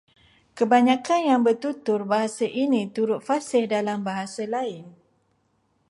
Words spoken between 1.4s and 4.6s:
bertutur bahasa ini turut fasih dalam bahasa